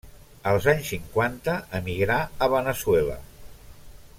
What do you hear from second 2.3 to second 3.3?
a Veneçuela.